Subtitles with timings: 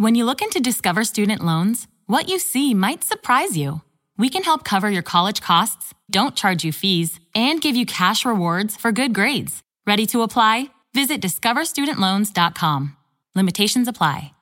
[0.00, 3.82] When you look into Discover Student Loans, what you see might surprise you.
[4.16, 8.24] We can help cover your college costs, don't charge you fees, and give you cash
[8.24, 9.60] rewards for good grades.
[9.86, 10.70] Ready to apply?
[10.94, 12.96] Visit discoverstudentloans.com.
[13.34, 14.32] Limitations apply.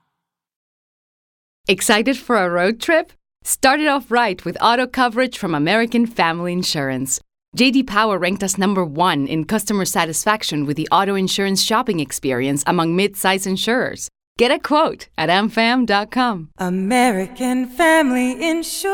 [1.66, 3.12] Excited for a road trip?
[3.43, 7.20] Started off right with auto coverage from American Family Insurance.
[7.56, 12.62] JD Power ranked us number 1 in customer satisfaction with the auto insurance shopping experience
[12.64, 14.09] among mid-size insurers.
[14.39, 16.50] Get a quote at amfam.com.
[16.59, 18.87] American Family Insurance.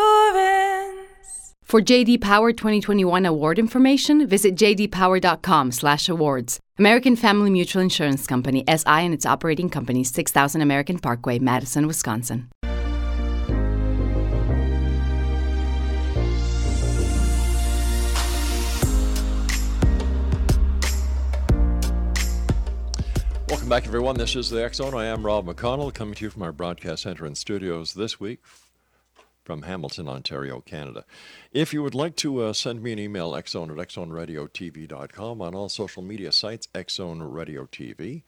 [1.62, 6.60] For JD Power 2021 award information, visit jdpower.com/awards.
[6.78, 12.48] American Family Mutual Insurance Company SI and its operating company 6000 American Parkway, Madison, Wisconsin.
[23.64, 24.16] Welcome back, everyone.
[24.16, 24.92] This is the X Zone.
[24.92, 28.40] I am Rob McConnell, coming to you from our broadcast center and studios this week
[29.42, 31.06] from Hamilton, Ontario, Canada.
[31.50, 35.70] If you would like to uh, send me an email, xzone at xzoneradiotv.com, on all
[35.70, 38.22] social media sites, X Zone radio TV,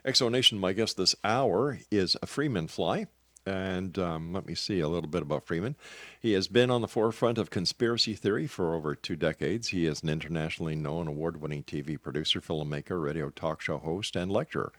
[0.05, 3.07] X Zone Nation, my guest this hour is a Freeman Fly.
[3.45, 5.75] And um, let me see a little bit about Freeman.
[6.21, 9.67] He has been on the forefront of conspiracy theory for over two decades.
[9.67, 14.31] He is an internationally known award winning TV producer, filmmaker, radio talk show host, and
[14.31, 14.71] lecturer.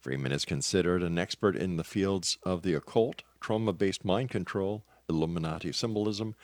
[0.00, 4.82] Freeman is considered an expert in the fields of the occult, trauma based mind control,
[5.08, 6.34] Illuminati symbolism,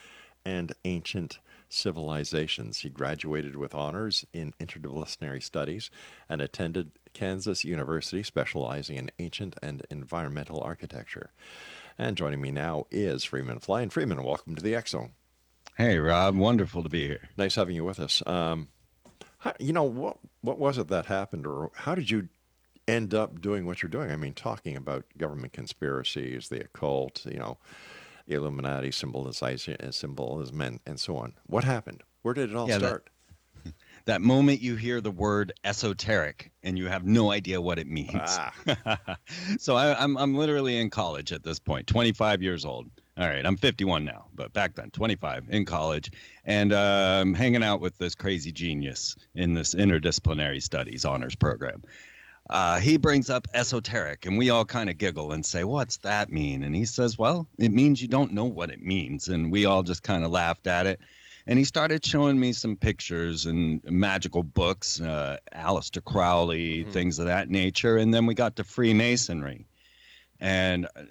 [0.45, 2.79] and ancient civilizations.
[2.79, 5.91] He graduated with honors in interdisciplinary studies
[6.29, 11.31] and attended Kansas University, specializing in ancient and environmental architecture.
[11.97, 13.83] And joining me now is Freeman Fly.
[13.83, 15.13] And Freeman, welcome to the Zone.
[15.77, 16.37] Hey, Rob.
[16.37, 17.29] Wonderful to be here.
[17.37, 18.23] Nice having you with us.
[18.27, 18.69] Um,
[19.39, 22.29] how, you know, what, what was it that happened, or how did you
[22.87, 24.11] end up doing what you're doing?
[24.11, 27.59] I mean, talking about government conspiracies, the occult, you know,
[28.27, 31.35] the Illuminati symbolization, symbolism, and, and so on.
[31.47, 32.03] What happened?
[32.23, 33.11] Where did it all Yeah, that- start?
[34.07, 38.11] That moment you hear the word esoteric and you have no idea what it means.
[38.15, 38.53] Ah.
[39.59, 42.91] so I, I'm I'm literally in college at this point, 25 years old.
[43.17, 46.11] All right, I'm 51 now, but back then, 25 in college,
[46.45, 51.83] and uh, I'm hanging out with this crazy genius in this interdisciplinary studies honors program.
[52.51, 56.31] Uh, he brings up esoteric, and we all kind of giggle and say, "What's that
[56.31, 59.65] mean?" And he says, "Well, it means you don't know what it means." And we
[59.65, 61.01] all just kind of laughed at it.
[61.47, 66.93] And he started showing me some pictures and magical books, uh, Aleister Crowley, Mhm.
[66.93, 67.97] things of that nature.
[67.97, 69.67] And then we got to Freemasonry.
[70.41, 71.03] And uh,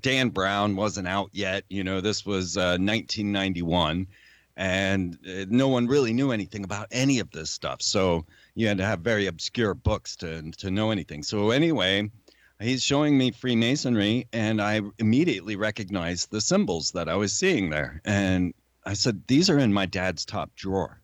[0.00, 1.64] Dan Brown wasn't out yet.
[1.68, 4.06] You know, this was uh, 1991.
[4.56, 7.82] And uh, no one really knew anything about any of this stuff.
[7.82, 8.24] So
[8.54, 11.22] you had to have very obscure books to, to know anything.
[11.22, 12.10] So, anyway,
[12.58, 18.00] he's showing me Freemasonry, and I immediately recognized the symbols that I was seeing there.
[18.04, 21.00] And I said, These are in my dad's top drawer.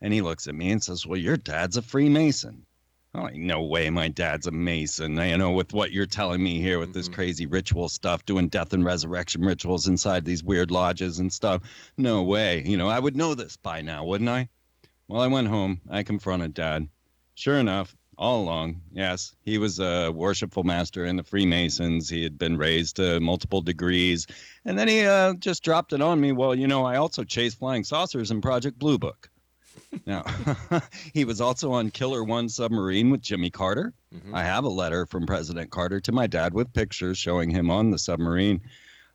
[0.00, 2.66] And he looks at me and says, Well, your dad's a Freemason.
[3.14, 5.16] I'm like, no way, my dad's a Mason.
[5.16, 7.14] You know, with what you're telling me here with this Mhm.
[7.14, 11.62] crazy ritual stuff, doing death and resurrection rituals inside these weird lodges and stuff.
[11.96, 12.64] No way.
[12.66, 14.48] You know, I would know this by now, wouldn't I?
[15.06, 15.80] Well, I went home.
[15.88, 16.88] I confronted dad.
[17.36, 22.08] Sure enough, all along, yes, he was a worshipful master in the Freemasons.
[22.08, 24.26] He had been raised to multiple degrees.
[24.64, 26.32] And then he uh, just dropped it on me.
[26.32, 29.30] Well, you know, I also chased flying saucers in Project Blue Book.
[30.06, 30.24] Now,
[31.12, 33.92] he was also on Killer One submarine with Jimmy Carter.
[34.14, 34.34] Mhm.
[34.34, 37.90] I have a letter from President Carter to my dad with pictures showing him on
[37.90, 38.60] the submarine.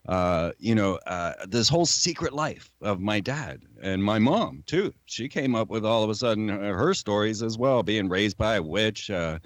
[0.08, 4.94] Uh, you know, uh, this whole secret life of my dad and my mom too.
[5.06, 8.56] She came up with all of a sudden her stories as well, being raised by
[8.56, 9.40] a witch, uh,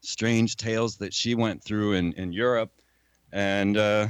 [0.00, 2.72] strange tales that she went through in in Europe,
[3.32, 4.08] and uh,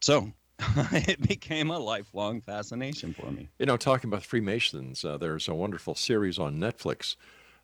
[0.00, 0.32] so
[0.92, 3.48] it became a lifelong fascination for me.
[3.58, 7.16] You know, talking about Freemasons, uh, there's a wonderful series on Netflix,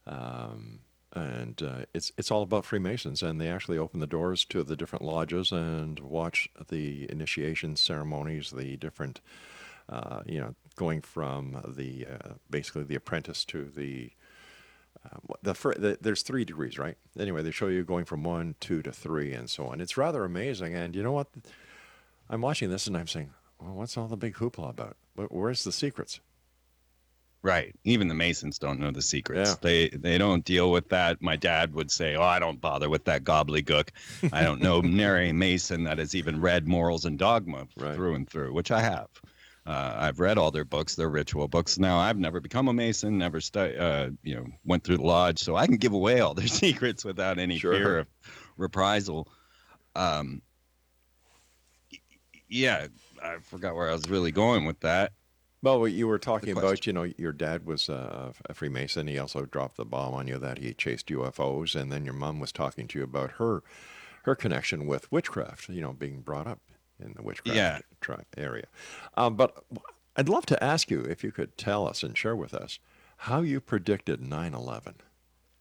[0.07, 0.81] um,
[1.13, 4.77] and uh, it's it's all about Freemasons, and they actually open the doors to the
[4.77, 9.21] different lodges and watch the initiation ceremonies, the different,
[9.89, 14.13] uh, you know, going from the uh, basically the apprentice to the
[15.23, 16.97] what- the, the there's three degrees, right?
[17.19, 19.81] Anyway, they show you going from one, two to three, and so on.
[19.81, 21.29] It's rather amazing, and you know what?
[22.31, 23.31] I'm watching this and I'm saying,
[23.61, 24.97] well, what's all the big hoopla about?
[25.15, 26.21] Where's the secrets?
[27.43, 27.75] Right.
[27.85, 29.51] Even the Masons don't know the secrets.
[29.51, 29.57] Yeah.
[29.63, 31.23] They they don't deal with that.
[31.23, 33.91] My dad would say, "Oh, I don't bother with that gobbledygook.
[34.33, 37.95] I don't know nary Mason that has even read Morals and Dogma Right.
[37.95, 39.07] through and through, which I have.
[39.65, 41.79] Uh, I've read all their books, their ritual books.
[41.79, 45.39] Now I've never become a Mason, never stu- uh, you know, went through the lodge,
[45.39, 47.73] so I can give away all their secrets without any Sure.
[47.75, 48.09] fear of
[48.57, 49.29] reprisal.
[49.95, 50.43] Um,
[52.49, 52.87] yeah,
[53.23, 55.13] I forgot where I was really going with that.
[55.63, 59.09] Well, you were talking about, you know, your dad was a Freemason.
[59.09, 62.39] He also dropped the bomb on you that he chased UFOs, and then your mom
[62.39, 63.63] was talking to you about her
[64.23, 65.69] her connection with witchcraft.
[65.69, 66.61] You know, being brought up
[67.01, 67.81] in the witchcraft Yeah.
[68.01, 68.67] tri- area.
[69.17, 69.65] Um, but
[70.17, 72.79] I'd love to ask you if you could tell us and share with us
[73.23, 74.95] how you predicted 9/11.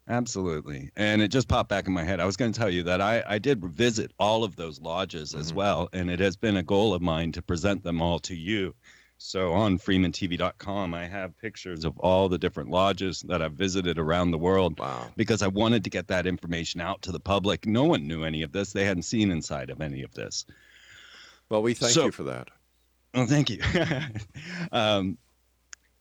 [0.10, 0.90] Absolutely.
[0.96, 2.20] And it just popped back in my head.
[2.20, 5.36] I was going to tell you that I, I did visit all of those lodges
[5.36, 5.90] as well.
[5.92, 8.74] And it has been a goal of mine to present them all to you.
[9.18, 14.32] So on freemantv.com, I have pictures of all the different lodges that I've visited around
[14.32, 15.08] the world Wow.
[15.18, 17.66] because I wanted to get that information out to the public.
[17.66, 20.46] No one knew any of this, they hadn't seen inside of any of this.
[21.50, 22.50] Well, we thank So- you for that.
[23.14, 23.60] Oh, thank you.
[24.72, 25.18] um,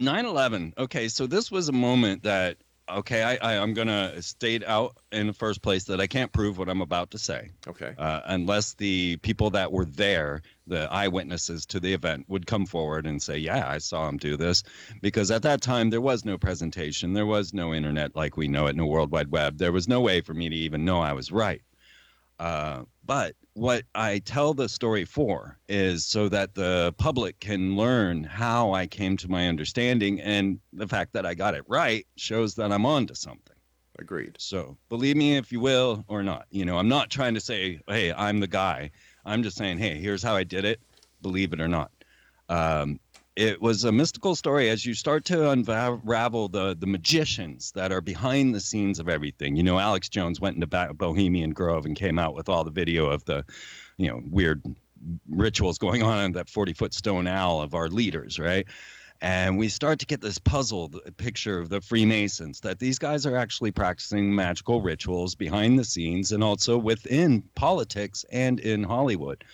[0.00, 0.76] 9/11.
[0.76, 5.26] Okay, so this was a moment that okay, I, I I'm gonna state out in
[5.26, 7.94] the first place that I can't prove what I'm about to say Okay.
[7.98, 13.06] uh, unless the people that were there, the eyewitnesses to the event, would come forward
[13.06, 14.62] and say, "Yeah, I saw him do this,"
[15.00, 18.66] because at that time there was no presentation, there was no internet like we know
[18.66, 19.58] it, no World Wide Web.
[19.58, 21.62] There was no way for me to even know I was right.
[22.38, 28.24] Uh, but what I tell the story for is so that the public can learn
[28.24, 32.54] how I came to my understanding, and the fact that I got it right shows
[32.56, 33.56] that I'm on to something.
[33.98, 34.36] Agreed.
[34.38, 36.46] So believe me if you will or not.
[36.50, 38.90] You know, I'm not trying to say, hey, I'm the guy.
[39.24, 40.80] I'm just saying, hey, here's how I did it.
[41.22, 41.90] Believe it or not.
[42.48, 43.00] Um,
[43.36, 48.00] it was a mystical story as you start to unravel the the magicians that are
[48.00, 49.56] behind the scenes of everything.
[49.56, 53.06] You know, Alex Jones went into Bohemian Grove and came out with all the video
[53.06, 53.44] of the,
[53.98, 54.62] you know, weird
[55.28, 58.66] rituals going on in that 40 foot stone owl of our leaders, right?
[59.20, 63.36] And we start to get this puzzled picture of the Freemasons that these guys are
[63.36, 69.44] actually practicing magical rituals behind the scenes and also within politics and in Hollywood.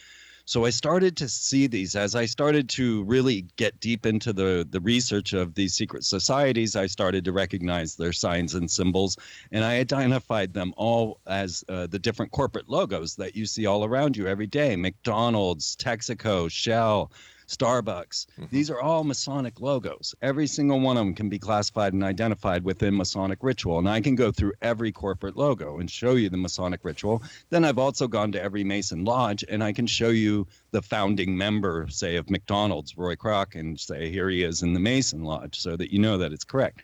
[0.52, 4.68] So I started to see these as I started to really get deep into the
[4.68, 6.76] the research of these secret societies.
[6.76, 9.16] I started to recognize their signs and symbols,
[9.50, 13.82] and I identified them all as uh, the different corporate logos that you see all
[13.82, 17.10] around you every day: McDonald's, Texaco, Shell.
[17.46, 18.26] Starbucks.
[18.26, 18.44] Mm-hmm.
[18.50, 20.14] These are all Masonic logos.
[20.22, 23.78] Every single one of them can be classified and identified within Masonic ritual.
[23.78, 27.22] And I can go through every corporate logo and show you the Masonic ritual.
[27.50, 31.36] Then I've also gone to every Mason lodge and I can show you the founding
[31.36, 35.58] member, say, of McDonald's, Roy Kroc, and say, here he is in the Mason lodge
[35.58, 36.82] so that you know that it's correct.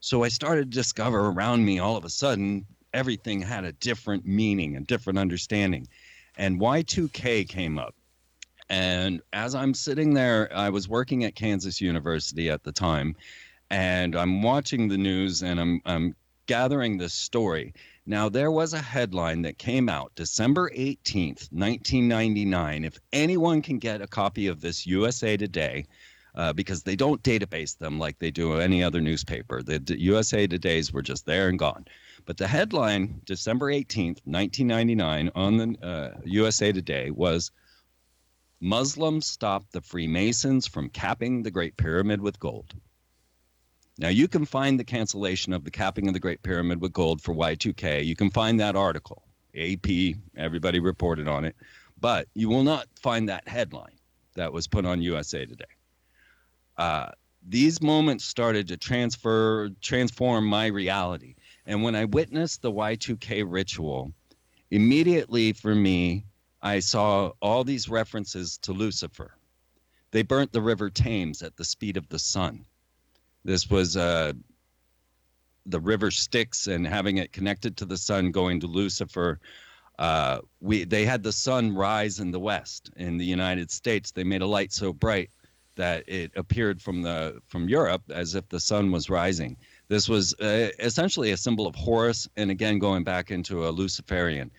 [0.00, 4.26] So I started to discover around me all of a sudden everything had a different
[4.26, 5.88] meaning, a different understanding.
[6.36, 7.94] And Y2K came up.
[8.70, 13.16] And as I'm sitting there, I was working at Kansas University at the time,
[13.68, 16.14] and I'm watching the news and I'm, I'm
[16.46, 17.74] gathering this story.
[18.06, 22.84] Now, there was a headline that came out December 18th, 1999.
[22.84, 25.86] If anyone can get a copy of this USA Today,
[26.36, 29.62] uh, because they don't database them like they do any other newspaper.
[29.62, 31.86] The, the USA Today's were just there and gone.
[32.24, 37.50] But the headline, December 18th, 1999, on the uh, USA Today was
[38.60, 42.74] Muslims stopped the Freemasons from capping the Great Pyramid with gold.
[43.98, 47.22] Now, you can find the cancellation of the capping of the Great Pyramid with gold
[47.22, 48.04] for Y2K.
[48.04, 49.22] You can find that article.
[49.54, 51.56] AP, everybody reported on it.
[52.00, 53.98] But you will not find that headline
[54.34, 55.64] that was put on USA Today.
[56.76, 57.10] Uh,
[57.46, 61.34] these moments started to transfer, transform my reality.
[61.66, 64.12] And when I witnessed the Y2K ritual,
[64.70, 66.24] immediately for me,
[66.62, 69.34] I saw all these references to Lucifer.
[70.10, 72.64] They burnt the river Thames at the speed of the sun.
[73.44, 74.32] This was uh,
[75.66, 79.40] the river Styx and having it connected to the sun going to Lucifer.
[79.98, 84.10] Uh, we they had the sun rise in the west in the United States.
[84.10, 85.30] They made a light so bright
[85.76, 89.56] that it appeared from the from Europe as if the sun was rising.
[89.88, 94.50] This was uh, essentially a symbol of Horus, and again going back into a Luciferian.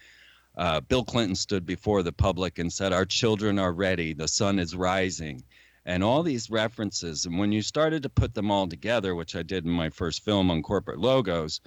[0.58, 4.60] Uh, Bill Clinton stood before the public and said, Our children are ready, the sun
[4.60, 5.44] is rising.
[5.86, 9.44] And all these references, and when you started to put them all together, which I
[9.44, 11.62] did in my first film on corporate logos,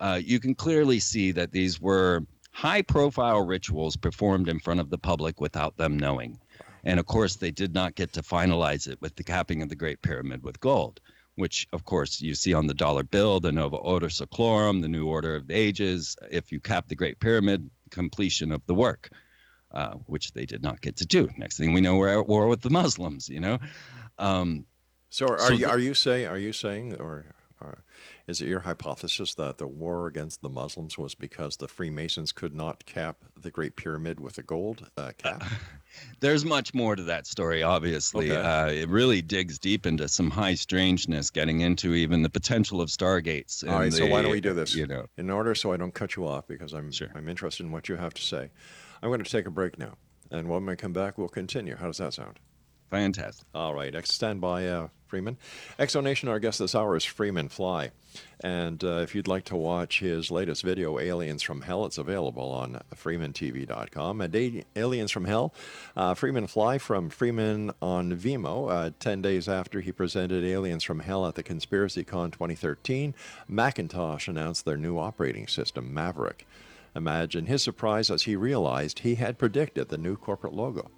[0.00, 4.88] uh, you can clearly see that these were high profile rituals performed in front of
[4.90, 6.38] the public without them knowing.
[6.84, 9.76] And of course, they did not get to finalize it with the capping of the
[9.76, 11.00] Great Pyramid with gold.
[11.38, 15.06] which of course you see on the dollar bill, the Novus Ordo Seclorum, the New
[15.06, 16.16] Order of the Ages.
[16.32, 19.10] If you cap the Great Pyramid, completion of the work,
[19.72, 21.28] uh, which they did not get to do.
[21.36, 23.28] Next thing we know, we're at war with the Muslims.
[23.28, 23.58] You know.
[24.18, 24.66] Um,
[25.10, 27.34] so are so you the- are you saying are you saying or, or
[28.28, 32.54] is it your hypothesis that the war against the Muslims was because the Freemasons could
[32.54, 35.42] not cap the Great Pyramid with a gold uh, cap?
[36.20, 38.30] There's much more to that story, obviously.
[38.30, 38.40] Okay.
[38.40, 42.90] Uh, it really digs deep into some high strangeness, getting into even the potential of
[42.90, 43.66] stargates.
[43.66, 44.74] All right, and so why don't we do this?
[44.74, 47.08] You know, In order so I don't cut you off because I'm Sure.
[47.14, 48.50] I'm interested in what you have to say.
[49.02, 49.94] I'm going to take a break now,
[50.30, 51.76] and when we come back, we'll continue.
[51.76, 52.38] How does that sound?
[52.90, 53.46] fantastic.
[53.54, 55.38] All right, stand by, uh, Freeman.
[55.78, 57.90] X Zone Nation, our guest this hour is Freeman Fly.
[58.40, 62.50] And uh, if you'd like to watch his latest video, Aliens from Hell, it's available
[62.50, 64.20] on freemantv.com.
[64.20, 65.54] And A- Aliens from Hell,
[65.96, 68.70] uh, Freeman Fly from Freeman on Vimeo.
[68.70, 73.14] Uh, 10 days after he presented Aliens from Hell at the Conspiracy Con 2013,
[73.48, 76.46] Macintosh announced their new operating system, Maverick.
[76.94, 80.90] Imagine his surprise as he realized he had predicted the new corporate logo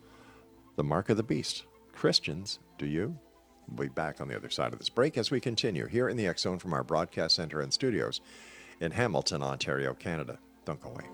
[0.76, 1.64] the mark of the beast.
[1.93, 3.19] Christians, do you?
[3.71, 6.17] We'll be back on the other side of this break as we continue here in
[6.17, 8.21] the X Zone from our broadcast center and studios
[8.81, 10.39] in Hamilton, Ontario, Canada.
[10.65, 11.05] Don't go away.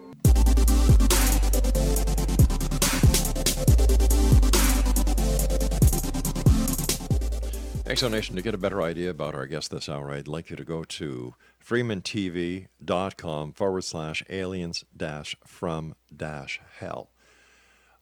[7.86, 10.50] X Zone Nation, to get a better idea about our guest this hour, I'd like
[10.50, 11.34] you to go to
[11.64, 17.10] freemantv.com forward slash aliens dash from dash hell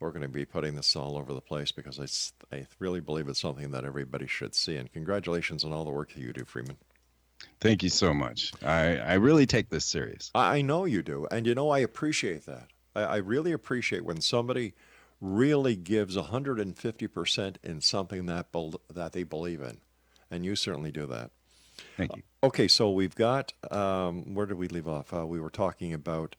[0.05, 1.99] we're going to be putting this all over the place because
[2.53, 4.77] I, I really believe it's something that everybody should see.
[4.77, 6.77] And congratulations on all the work that you do, Freeman.
[7.59, 8.53] Thank you so much.
[8.63, 10.31] I, I really take this serious.
[10.35, 11.27] I, I know you do.
[11.31, 12.69] And you know, I appreciate that.
[12.95, 14.75] I, I really appreciate when somebody
[15.23, 19.79] really gives 150% in something that, bel that they believe in.
[20.31, 21.31] And you certainly do that.
[21.97, 22.23] Thank you.
[22.43, 25.15] Okay, so we've got, um, where did we leave off?
[25.15, 26.37] Uh, we were talking about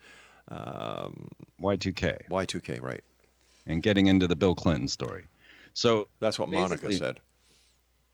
[0.49, 1.29] um,
[1.59, 3.01] Y2K Y2K, right?
[3.67, 5.25] And getting into the Bill Clinton story.
[5.73, 7.19] So That's what Monica said.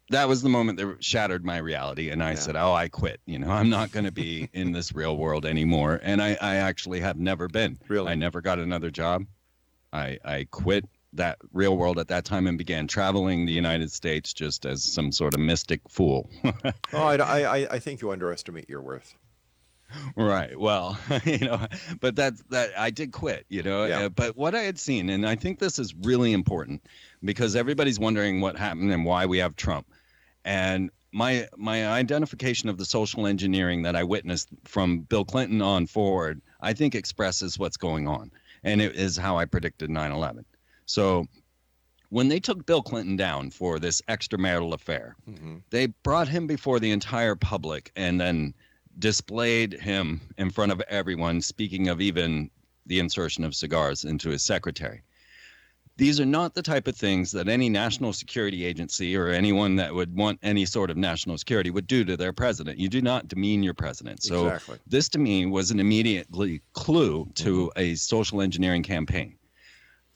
[0.09, 2.35] that was the moment that shattered my reality and i Yeah.
[2.35, 5.45] said oh i quit you know i'm not going to be in this real world
[5.45, 8.11] anymore and I, I actually have never been Really?
[8.11, 9.25] i never got another job
[9.93, 14.33] i i quit that real world at that time and began traveling the united states
[14.33, 16.29] just as some sort of mystic fool
[16.93, 19.15] Oh, I, I, I- I think you underestimate your worth.
[20.15, 20.57] Right.
[20.59, 21.67] Well, you know,
[21.99, 23.85] but that's that I did quit, you know.
[23.85, 24.05] Yeah.
[24.05, 26.83] Uh, but what I had seen, and I think this is really important
[27.23, 29.87] because everybody's wondering what happened and why we have Trump.
[30.43, 35.87] And my my identification of the social engineering that I witnessed from Bill Clinton on
[35.87, 38.31] forward, I think expresses what's going on,
[38.63, 40.45] and it is how I predicted 9/11.
[40.85, 41.25] So.
[42.09, 46.77] When they took Bill Clinton down for this extramarital affair, hmm they brought him before
[46.81, 48.53] the entire public and then
[49.01, 52.49] displayed him in front of everyone, speaking of even
[52.85, 55.01] the insertion of cigars into his secretary.
[55.97, 59.93] These are not the type of things that any national security agency or anyone that
[59.93, 62.79] would want any sort of national security would do to their president.
[62.79, 64.23] You do not demean your president.
[64.23, 64.77] So Exactly.
[64.87, 67.79] this to me was an immediately clue to mm-hmm.
[67.79, 69.35] a social engineering campaign.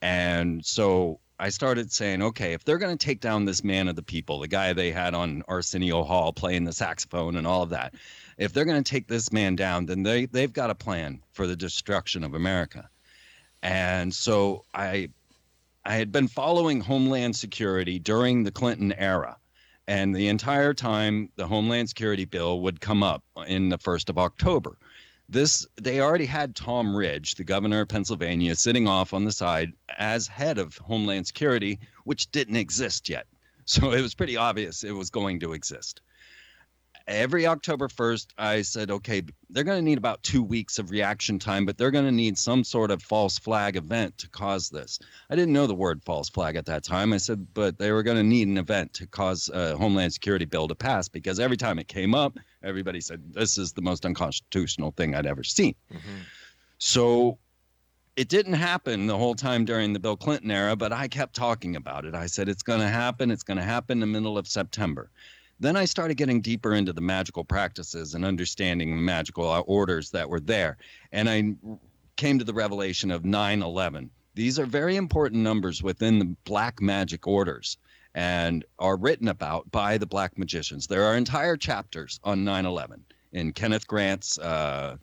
[0.01, 3.95] And so I started saying, okay, if they're going to take down this man of
[3.95, 7.71] the people, the guy they had on Arsenio Hall playing the saxophone and all of
[7.71, 7.93] that,
[8.37, 11.47] if they're going to take this man down, then they, they've got a plan for
[11.47, 12.89] the destruction of America.
[13.61, 15.09] And so I,
[15.85, 19.37] I had been following Homeland Security during the Clinton era.
[19.87, 24.17] And the entire time, the Homeland Security bill would come up in the 1st of
[24.17, 24.77] October
[25.29, 29.73] this they already had Tom Ridge, the governor of Pennsylvania, sitting off on the side
[29.97, 33.25] as head of Homeland Security, which didn't exist yet.
[33.67, 36.01] So it was pretty obvious it was going to exist.
[37.07, 39.21] Every October 1st, I said, okay,
[39.51, 42.35] they're going to need about two weeks of reaction time, but they're going to need
[42.35, 44.97] some sort of false flag event to cause this.
[45.29, 47.13] I didn't know the word false flag at that time.
[47.13, 50.45] I said, but they were going to need an event to cause a Homeland Security
[50.45, 54.03] bill to pass because every time it came up, everybody said, this is the most
[54.03, 55.75] unconstitutional thing I'd ever seen.
[55.93, 56.21] Mm-hmm.
[56.79, 57.37] So
[58.15, 61.75] it didn't happen the whole time during the Bill Clinton era, but I kept talking
[61.75, 62.15] about it.
[62.15, 63.29] I said, it's going to happen.
[63.29, 65.11] It's going to happen in the middle of September.
[65.59, 70.39] Then I started getting deeper into the magical practices and understanding magical orders that were
[70.41, 70.77] there.
[71.11, 71.55] And I
[72.17, 74.09] came to the revelation of 9 11.
[74.33, 77.77] These are very important numbers within the black magic orders
[78.13, 80.87] and are written about by the black magicians.
[80.87, 84.37] There are entire chapters on 9 11 in Kenneth Grant's.
[84.37, 84.97] Uh,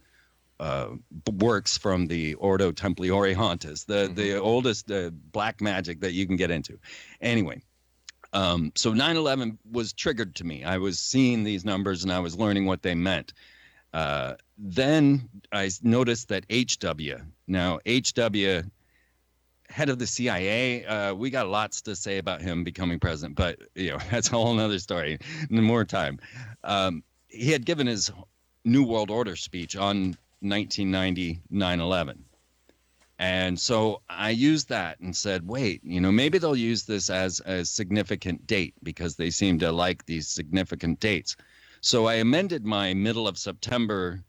[0.60, 0.90] uh,
[1.24, 6.24] b- works from the Ordo Templi Orientis, the the oldest uh, black magic that you
[6.24, 6.78] can get into.
[7.20, 7.62] Anyway,
[8.32, 10.64] Um, so 9/11 was triggered to me.
[10.64, 13.32] I was seeing these numbers and I was learning what they meant.
[13.92, 17.22] Uh, then I noticed that HW.
[17.46, 18.62] Now HW,
[19.68, 23.58] head of the CIA, uh, we got lots to say about him becoming president, but
[23.74, 25.18] you know that's a whole other story.
[25.50, 26.18] More time.
[26.64, 28.10] Um, he had given his
[28.64, 32.18] New World Order speech on 1990 9/11.
[33.18, 37.40] And so I used that and said, wait, you know, maybe they'll use this as
[37.46, 41.36] a significant date because they seem to like these significant dates.
[41.80, 44.24] So I amended my middle of September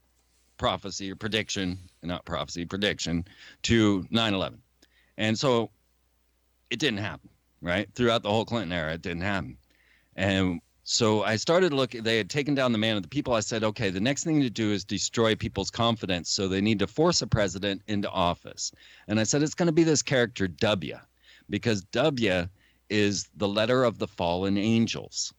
[0.57, 3.25] prophecy or prediction, not prophecy, prediction
[3.63, 4.61] to 9 11.
[5.17, 5.71] And so
[6.69, 7.29] it didn't happen,
[7.61, 7.89] right?
[7.95, 9.57] Throughout the whole Clinton era, it didn't happen.
[10.15, 13.33] And so I started looking, they had taken down the man of the people.
[13.33, 16.29] I said, okay, the next thing to do is destroy people's confidence.
[16.29, 18.71] So they need to force a president into office.
[19.07, 20.97] And I said, it's going to be this character, W,
[21.49, 22.47] because W
[22.89, 25.33] is the letter of the fallen angels.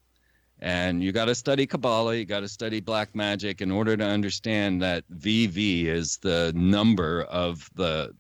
[0.61, 4.05] And you got to study Kabbalah, you got to study black magic in order to
[4.05, 8.15] understand that VV is the number of the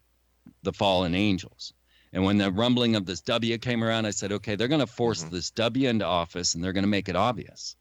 [0.62, 1.72] the fallen angels.
[2.14, 4.86] And when the rumbling of this W came around, I said, okay, they're going to
[4.86, 5.34] force mm-hmm.
[5.34, 7.74] this W into office and they're going to make it obvious.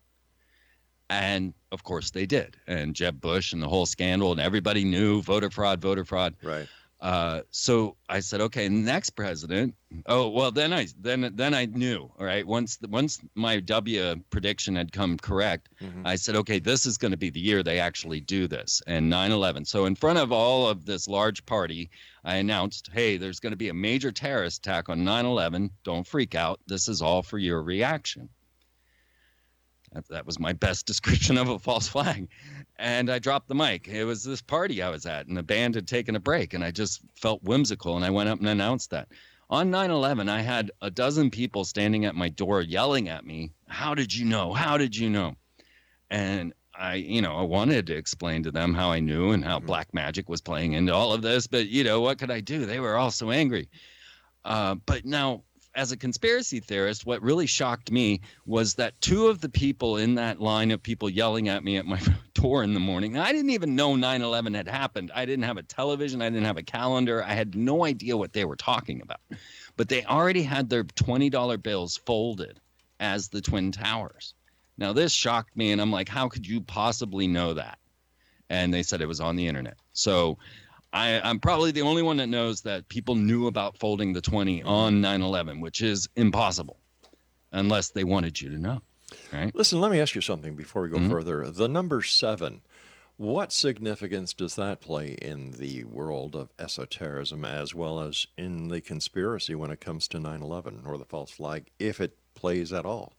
[1.07, 2.57] And of course they did.
[2.65, 6.33] And Jeb Bush and the whole scandal, and everybody knew voter fraud, voter fraud.
[6.41, 6.67] Right.
[7.03, 9.75] Uh, so I said, okay, next president.
[10.05, 12.10] Oh well, then I then then I knew.
[12.17, 16.07] All right, once once my W prediction had come correct, mm-hmm.
[16.07, 18.81] I said, okay, this is going to be the year they actually do this.
[18.88, 19.67] And 9/11.
[19.67, 21.89] So in front of all of this large party,
[22.24, 25.72] I announced, hey, there's going to be a major terrorist attack on 9/11.
[25.83, 26.62] Don't freak out.
[26.67, 28.29] This is all for your reaction.
[29.91, 32.29] That, that was my best description of a false flag.
[32.77, 33.87] And I dropped the mic.
[33.87, 36.63] It was this party I was at, and the band had taken a break, and
[36.63, 39.09] I just felt whimsical, and I went up and announced that.
[39.49, 43.51] On 9 11, I had a dozen people standing at my door yelling at me,
[43.67, 44.53] How did you know?
[44.53, 45.35] How did you know?
[46.09, 49.57] And I, you know, I wanted to explain to them how I knew and how
[49.57, 49.67] mm-hmm.
[49.67, 52.65] black magic was playing into all of this, but you know, what could I do?
[52.65, 53.69] They were all so angry.
[54.43, 55.43] Uh, but now
[55.75, 60.15] as a conspiracy theorist, what really shocked me was that two of the people in
[60.15, 61.99] that line of people yelling at me at my
[62.33, 65.12] door in the morning, I didn't even know 9 11 had happened.
[65.13, 68.33] I didn't have a television, I didn't have a calendar, I had no idea what
[68.33, 69.21] they were talking about.
[69.75, 72.59] But they already had their $20 bills folded
[72.99, 74.36] as the Twin Towers.
[74.77, 77.77] Now, this shocked me, and I'm like, how could you possibly know that?
[78.49, 79.77] And they said it was on the internet.
[79.93, 80.38] So
[80.93, 84.62] I, I'm probably the only one that knows that people knew about folding the 20
[84.62, 86.77] on 9 11, which is impossible
[87.51, 88.82] unless they wanted you to know.
[89.32, 89.53] Right?
[89.56, 91.10] Listen, let me ask you something before we go mm-hmm.
[91.10, 91.49] further.
[91.49, 92.62] The number seven,
[93.17, 98.82] what significance does that play in the world of esotericism as well as in the
[98.82, 102.86] conspiracy when it comes to 9 11 or the false flag, if it plays at
[102.86, 103.13] all?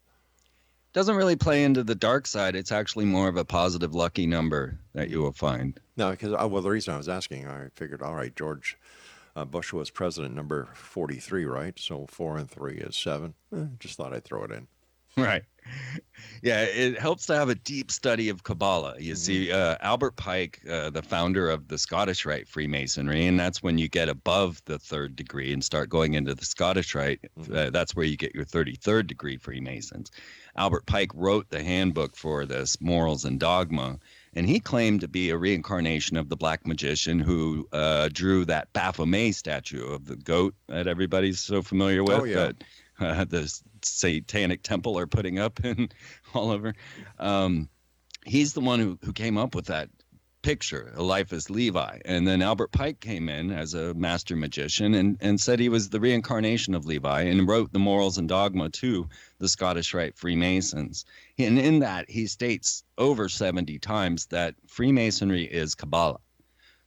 [0.94, 2.57] Doesn't really play into the dark side.
[2.57, 5.78] It's actually more of a positive lucky number that you will find.
[5.96, 8.78] No, because uh, well, the reason I was asking, I figured, all right, George
[9.37, 11.78] uh, Bush was president number forty-three, right?
[11.78, 13.35] So four and three is seven.
[13.54, 14.68] Eh, just thought I'd throw it in.
[15.16, 15.44] Right.
[16.44, 18.96] Yeah, it helps to have a deep study of Kabbalah.
[18.98, 19.16] You mm-hmm.
[19.16, 23.79] see, uh, Albert Pike, uh, the founder of the Scottish Rite Freemasonry, and that's when
[23.79, 27.20] you get above the third degree and start going into the Scottish Rite.
[27.40, 27.57] Mm-hmm.
[27.57, 30.11] Uh, that's where you get your 33rd degree Freemasons.
[30.55, 33.98] Albert Pike wrote the handbook for this, Morals and Dogma,
[34.35, 38.70] and he claimed to be a reincarnation of the black magician who uh, drew that
[38.74, 42.20] Baphomet statue of the goat that everybody's so familiar with.
[42.20, 42.53] Oh, yeah.
[42.98, 43.52] Uh, the
[43.83, 45.92] satanic temple are putting up and
[46.33, 46.74] all over.
[47.18, 47.68] Um,
[48.24, 49.90] he's the one who, who came up with that
[50.44, 52.00] picture, Eliphas Levi.
[52.04, 55.88] And then Albert Pike came in as a master magician and, and said he was
[55.88, 61.07] the reincarnation of Levi and wrote the morals and dogma to the Scottish Rite Freemasons.
[61.38, 66.20] And in that, he states over 70 times that Freemasonry is Kabbalah.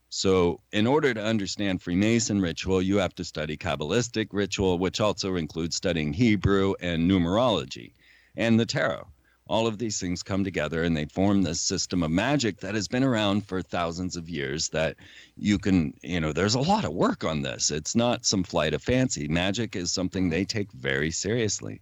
[0.10, 5.36] So, in order to understand Freemason ritual, you have to study Kabbalistic ritual, which also
[5.36, 7.92] includes studying Hebrew and numerology
[8.38, 9.08] and the tarot.
[9.48, 12.88] All of these things come together and they form this system of magic that has
[12.88, 14.96] been around for thousands of years that
[15.36, 17.70] you can you know there's a lot of work on this.
[17.70, 19.28] It's not some flight of fancy.
[19.28, 21.82] Magic is something they take very seriously.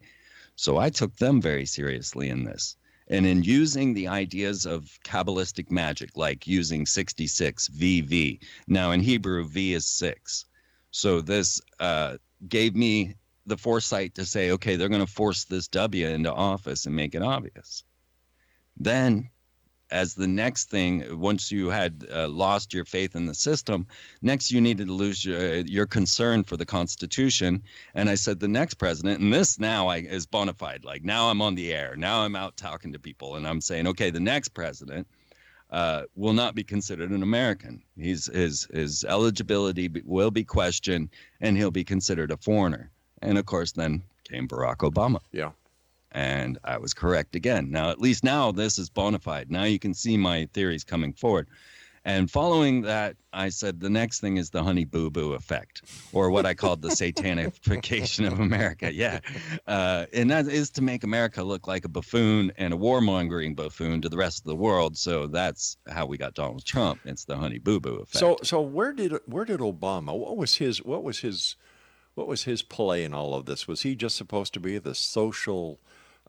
[0.55, 2.75] So i took them very seriously in this
[3.07, 9.47] and in using the ideas of kabbalistic magic like using 66 vv now in hebrew
[9.47, 10.45] v is 6
[10.91, 12.15] so this uh,
[12.47, 13.15] gave me
[13.45, 17.15] the foresight to say, okay, they're going to force this W into office and make
[17.15, 17.83] it obvious.
[18.77, 19.29] Then
[19.91, 23.85] as the next thing, once you had uh, lost your faith in the system,
[24.21, 27.61] next you needed to lose your, your concern for the Constitution.
[27.93, 30.83] And I said, the next president, and this now I, is bona fide.
[30.83, 31.95] Like now I'm on the air.
[31.95, 35.07] Now I'm out talking to people, and I'm saying, okay, the next president
[35.69, 37.81] uh, will not be considered an American.
[37.97, 41.09] He's, his, his eligibility will be questioned,
[41.41, 42.91] and he'll be considered a foreigner.
[43.21, 45.19] And of course, then came Barack Obama.
[45.31, 45.51] Yeah.
[46.15, 47.69] And I was correct again.
[47.69, 49.51] Now, at least now this is bona fide.
[49.51, 51.47] Now you can see my theories coming forward.
[52.05, 55.81] And following that, I said the next thing is the honey boo boo effect,
[56.13, 58.93] or what I called the satanification of America.
[58.93, 59.19] Yeah.
[59.67, 64.01] Uh, and that is to make America look like a buffoon and a warmongering buffoon
[64.01, 64.95] to the rest of the world.
[64.97, 67.01] So that's how we got Donald Trump.
[67.03, 68.19] It's the honey boo boo effect.
[68.19, 70.17] So, so where did where did Obama?
[70.17, 70.81] What was his?
[70.81, 71.57] What was his?
[72.13, 73.67] What was his play in all of this?
[73.67, 75.81] Was he just supposed to be the social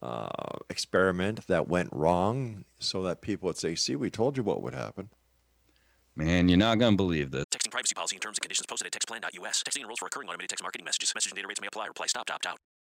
[0.03, 4.63] uh, experiment that went wrong, so that people would say, "See, we told you what
[4.63, 5.11] would happen."
[6.15, 7.45] Man, you're not going to believe this.
[7.51, 9.63] Texting privacy policy and terms and conditions posted at textplan.us.
[9.63, 11.13] Texting enrolls for recurring automated text marketing messages.
[11.15, 11.87] Message and data rates may apply.
[11.87, 12.59] Reply stop to opt out.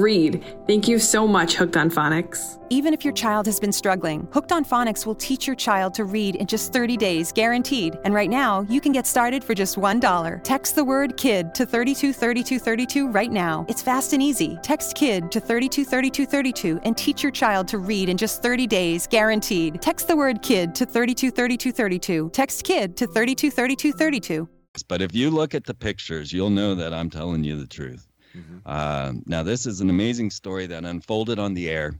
[0.00, 0.44] read.
[0.66, 2.58] Thank you so much, Hooked on Phonics.
[2.70, 6.04] Even if your child has been struggling, Hooked on Phonics will teach your child to
[6.04, 7.98] read in just 30 days, guaranteed.
[8.04, 10.44] And right now, you can get started for just $1.
[10.44, 13.64] Text the word KID to 323232 right now.
[13.68, 14.58] It's fast and easy.
[14.62, 19.80] Text KID to 323232 and teach your child to read in just 30 days, guaranteed.
[19.80, 22.30] Text the word KID to 323232.
[22.32, 24.48] Text KID to 323232.
[24.88, 28.07] But if you look at the pictures, you'll know that I'm telling you the truth.
[28.38, 28.58] Mm-hmm.
[28.64, 31.94] Uh, now, this is an amazing story that unfolded on the air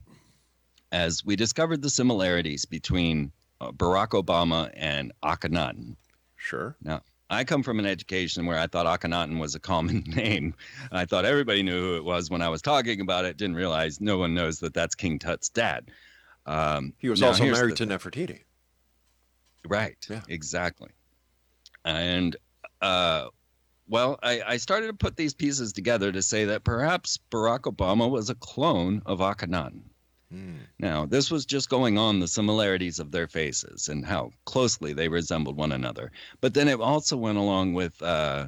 [0.91, 5.95] as we discovered the similarities between uh, Barack Obama and Akhenaten.
[6.35, 6.75] Sure.
[6.81, 10.55] Now, I come from an education where I thought Akhenaten was a common name.
[10.91, 13.37] I thought everybody knew who it was when I was talking about it.
[13.37, 15.91] Didn't realize no one knows that that's King Tut's dad.
[16.45, 18.41] Um, he was also married to Nefertiti.
[19.67, 19.97] Right.
[20.09, 20.21] Yeah.
[20.27, 20.89] Exactly.
[21.85, 22.35] And
[22.81, 23.27] uh,
[23.89, 28.09] well, I, I, started to put these pieces together to say that perhaps Barack Obama
[28.09, 29.81] was a clone of Akhenaten.
[30.33, 30.59] Mm.
[30.77, 35.07] Now, this was just going on the similarities of their faces and how closely they
[35.07, 36.11] resembled one another.
[36.39, 38.47] But then it also went along with, uh,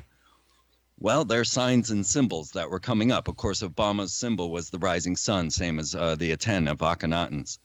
[1.00, 3.28] well, their signs and symbols that were coming up.
[3.28, 7.58] Of course, Obama's symbol was the rising sun, same as uh, the Aten of Akhenaten's.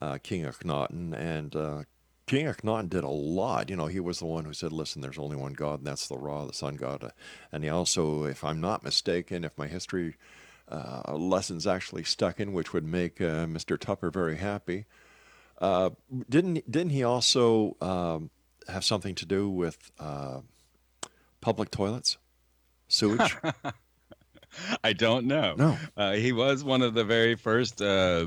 [0.02, 1.84] uh, King Akhenaten and uh,
[2.26, 3.70] King Akhenaten did a lot.
[3.70, 6.06] You know, he was the one who said, listen, there's only one God, and that's
[6.06, 7.12] the Ra, the sun god.
[7.50, 10.16] And he also, if I'm not mistaken, if my history
[10.72, 13.78] uh, lessons actually stuck in, which would make uh, Mr.
[13.78, 14.86] Tupper very happy,
[15.60, 15.90] uh,
[16.28, 18.30] didn't, didn't he also um,
[18.68, 20.40] have something to do with uh,
[21.40, 22.16] public toilets?
[22.88, 23.36] Sewage?
[24.84, 25.54] I don't know.
[25.56, 25.78] No.
[25.96, 28.26] Uh, he was one of the very first uh,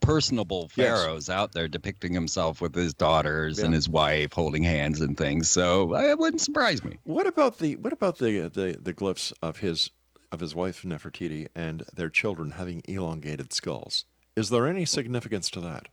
[0.00, 1.02] personable Yes.
[1.02, 5.50] pharaohs out there depicting himself with his daughters and his wife holding hands and things.
[5.50, 6.98] So it wouldn't surprise me.
[7.04, 9.90] What about the what about the the, the glyphs of his
[10.30, 14.04] of his wife Nefertiti and their children having elongated skulls?
[14.36, 15.88] Is there any significance to that?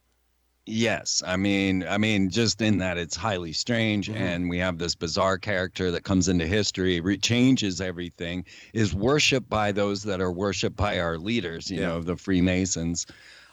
[0.67, 4.17] Yes, I mean, I mean, just in that it's highly strange, Mm-hmm.
[4.21, 9.48] and we have this bizarre character that comes into history, re- changes everything, is worshipped
[9.48, 11.88] by those that are worshipped by our leaders, you Yeah.
[11.89, 13.06] know, the Freemasons,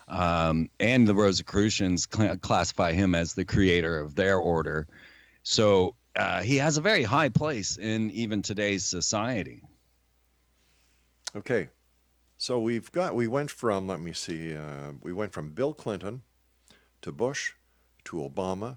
[0.09, 4.87] um, and the Rosicrucians cl- classify him as the creator of their order.
[5.42, 9.62] So uh, he has a very high place in even today's society.
[11.35, 11.71] Okay,
[12.37, 16.23] so we've got we went from let me see, uh, we went from Bill Clinton
[17.01, 17.55] to Bush
[18.05, 18.77] to Obama,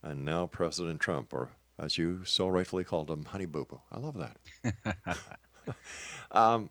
[0.00, 3.80] and now President Trump, or as you so rightfully called him, Honey Boo Boo.
[3.90, 5.26] I love that.
[6.30, 6.70] um,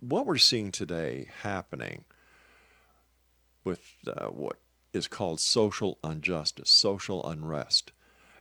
[0.00, 2.04] what we're seeing today happening
[3.62, 4.58] with uh, what
[4.92, 7.92] is called social injustice, social unrest.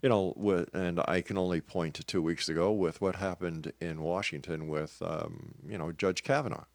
[0.05, 3.73] You know, with, and I can only point to two weeks ago with what happened
[3.81, 6.65] in Washington with, um, you know, Judge Kavanaugh.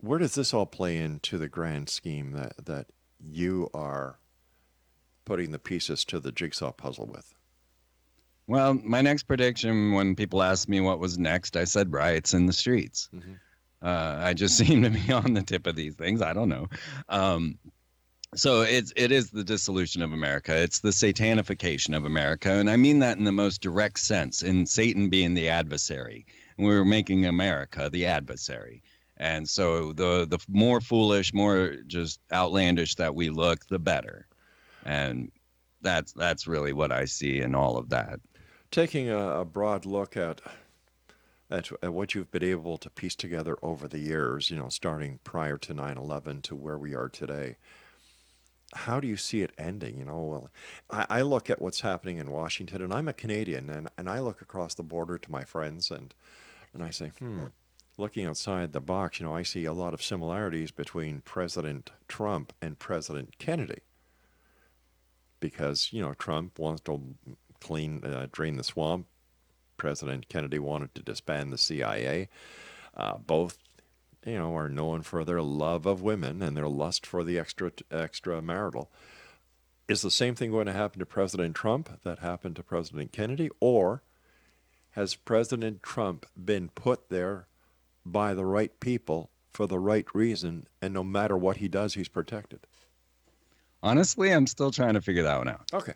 [0.00, 2.86] Where does this all play into the grand scheme that, that
[3.18, 4.20] you are
[5.24, 7.34] putting the pieces to the jigsaw puzzle with?
[8.46, 12.46] Well, my next prediction, when people asked me what was next, I said riots in
[12.46, 13.08] the streets.
[13.82, 16.22] Uh, I just seem to be on the tip of these things.
[16.22, 16.68] I don't know.
[17.08, 17.58] Um,
[18.34, 20.56] so it's it is the dissolution of America.
[20.56, 24.42] It's the satanification of America, and I mean that in the most direct sense.
[24.42, 26.26] In Satan being the adversary,
[26.58, 28.82] we're making America the adversary.
[29.16, 34.26] And so the the more foolish, more just outlandish that we look, the better.
[34.84, 35.32] And
[35.80, 38.20] that's that's really what I see in all of that.
[38.70, 40.40] Taking a, a broad look at,
[41.50, 45.18] at at what you've been able to piece together over the years, you know, starting
[45.24, 47.56] prior to 9/11 to where we are today.
[48.74, 49.98] How do you see it ending?
[49.98, 50.50] You know, well,
[50.90, 54.20] I, I look at what's happening in Washington, and I'm a Canadian, and, and I
[54.20, 56.14] look across the border to my friends, and
[56.74, 57.46] and I say, hmm,
[57.96, 62.52] looking outside the box, you know, I see a lot of similarities between President Trump
[62.60, 63.80] and President Kennedy
[65.40, 67.00] because you know Trump wants to
[67.60, 69.06] clean, uh, drain the swamp.
[69.76, 72.28] President Kennedy wanted to disband the CIA.
[72.96, 73.58] Uh, both,
[74.24, 77.70] you know, are known for their love of women and their lust for the extra
[77.90, 78.88] extramarital.
[79.88, 83.48] Is the same thing going to happen to President Trump that happened to President Kennedy,
[83.58, 84.02] or
[84.90, 87.46] has President Trump been put there
[88.04, 92.08] by the right people for the right reason, and no matter what he does, he's
[92.08, 92.60] protected?
[93.82, 95.70] Honestly, I'm still trying to figure that one out.
[95.72, 95.94] Okay.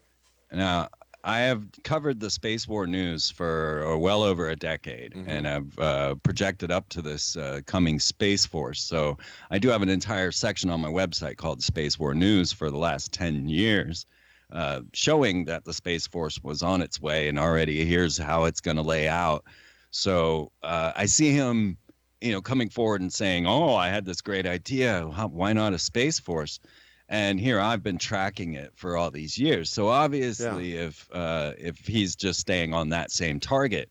[0.50, 0.88] Now,
[1.24, 5.78] I have covered the space war news for uh, well over a decade, and I've
[5.78, 8.80] uh, projected up to this uh, coming space force.
[8.80, 9.18] So
[9.50, 12.78] I do have an entire section on my website called Space War News for the
[12.78, 14.04] last ten years,
[14.50, 18.60] uh, showing that the space force was on its way, and already here's how it's
[18.60, 19.44] going to lay out.
[19.92, 21.76] So uh, I see him,
[22.20, 25.08] you know, coming forward and saying, "Oh, I had this great idea.
[25.14, 26.58] How, why not a space force?"
[27.12, 29.68] And here I've been tracking it for all these years.
[29.70, 33.90] So obviously, if uh, if he's just staying on that same target,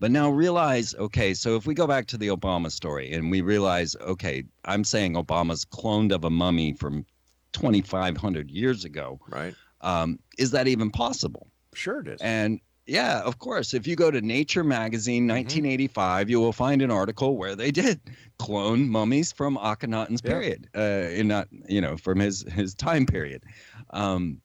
[0.00, 3.40] but now realize, okay, so if we go back to the Obama story and we
[3.40, 7.06] realize, okay, I'm saying Obama's cloned of a mummy from
[7.54, 9.18] 2,500 years ago.
[9.30, 9.54] Right.
[9.80, 11.48] Um, is that even possible?
[11.72, 12.20] Sure, it is.
[12.20, 13.74] And yeah, of course.
[13.74, 18.00] If you go to Nature magazine, 1985, you will find an article where they did
[18.38, 20.30] clone mummies from Akhenaten's Yeah.
[20.30, 23.44] period, uh, in not you know from his his time period.
[23.90, 24.40] Um,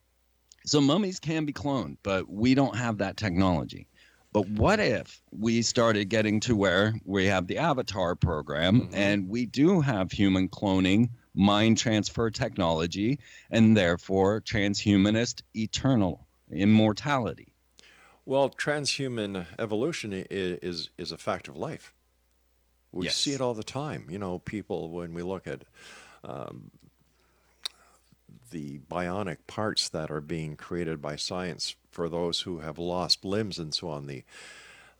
[0.66, 3.88] so mummies can be cloned, but we don't have that technology.
[4.32, 9.46] But what if we started getting to where we have the Avatar program and we
[9.46, 17.53] do have human cloning, mind transfer technology, and therefore transhumanist eternal immortality?
[18.26, 21.92] Well, transhuman evolution i- is is a fact of life.
[22.92, 23.16] We Yes.
[23.16, 24.08] see it all the time.
[24.08, 25.64] You know, people when we look at
[26.22, 26.70] um,
[28.50, 33.58] the bionic parts that are being created by science for those who have lost limbs
[33.58, 34.24] and so on, the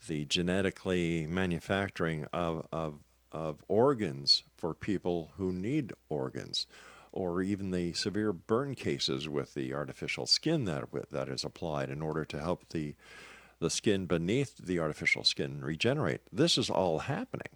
[0.06, 2.98] the genetically manufacturing of of
[3.32, 6.66] of organs for people who need organs,
[7.14, 12.02] or even the severe burn cases with the artificial skin that that is applied in
[12.02, 12.94] order to help the
[13.60, 16.20] the skin beneath the artificial skin regenerate.
[16.32, 17.48] This is all happening.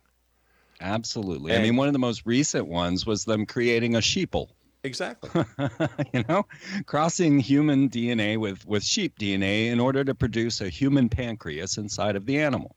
[0.81, 1.55] Absolutely.
[1.55, 4.49] I mean, one of the most recent ones was them creating a sheeple.
[4.85, 5.45] Exactly.
[6.15, 6.47] you know,
[6.87, 12.15] crossing human DNA with with sheep DNA in order to produce a human pancreas inside
[12.15, 12.77] of the animal.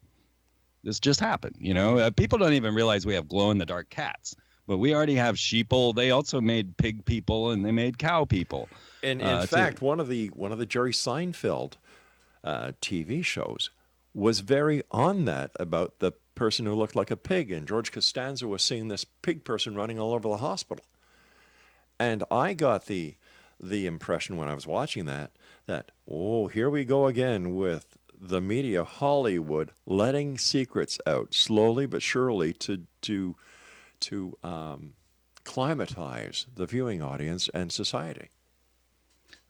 [0.84, 1.58] This just happened.
[1.60, 4.36] You know, uh, people don't even realize we have glow in the dark cats,
[4.72, 5.94] but we already have sheeple.
[5.94, 8.70] They also made pig people and they made cow people.
[9.04, 9.86] And in uh, fact, too.
[9.86, 11.74] one of the one of the Jerry Seinfeld
[12.42, 13.70] uh, TV shows
[14.14, 18.48] was very on that about the person who looked like a pig, and George Costanza
[18.48, 20.86] was seeing this pig person running all over the hospital.
[22.00, 23.16] And I got the
[23.60, 25.32] the impression when I was watching that
[25.66, 32.02] that oh, here we go again with the media Hollywood letting secrets out slowly but
[32.02, 33.36] surely to to
[34.02, 34.94] to um,
[35.44, 38.30] climatize the viewing audience and society.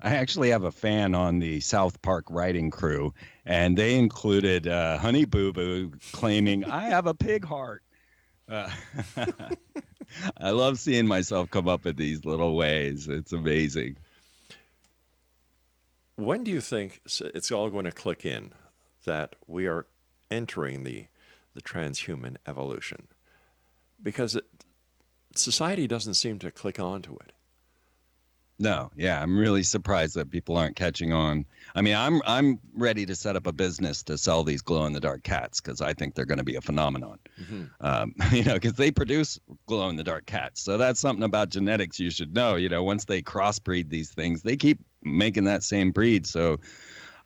[0.01, 3.13] I actually have a fan on the South Park writing crew,
[3.45, 7.83] and they included uh, Honey Boo Boo claiming, I have a pig heart.
[8.49, 8.69] Uh,
[10.37, 13.07] I love seeing myself come up in these little ways.
[13.07, 13.97] It's amazing.
[16.15, 18.53] When do you think it's all going to click in
[19.05, 19.85] that we are
[20.29, 21.05] entering the,
[21.53, 23.07] the transhuman evolution?
[24.01, 24.45] Because it,
[25.35, 27.33] society doesn't seem to click onto it.
[28.61, 31.45] No, yeah, I'm really surprised that people aren't catching on.
[31.73, 34.93] I mean, I'm I'm ready to set up a business to sell these glow in
[34.93, 37.17] the dark cats because I think they're going to be a phenomenon.
[37.41, 37.63] Mm-hmm.
[37.79, 41.49] Um, you know, because they produce glow in the dark cats, so that's something about
[41.49, 42.55] genetics you should know.
[42.55, 46.27] You know, once they crossbreed these things, they keep making that same breed.
[46.27, 46.59] So,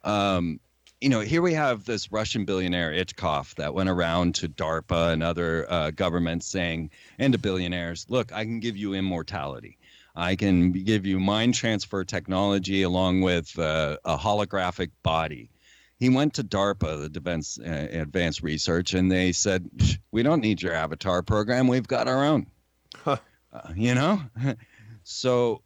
[0.05, 0.61] um,
[1.05, 5.21] you know, here we have this Russian billionaire Itskov that went around to DARPA and
[5.21, 6.89] other uh, governments saying,
[7.19, 9.77] and to billionaires, look, I can give you immortality.
[10.15, 15.51] I can give you mind transfer technology along with uh, a holographic body.
[15.99, 19.69] He went to DARPA, the Defense uh, Advanced Research, and they said,
[20.11, 21.67] "We don't need your avatar program.
[21.67, 22.47] We've got our own."
[22.95, 23.17] Huh.
[23.53, 24.23] Uh, you know,
[25.03, 25.61] so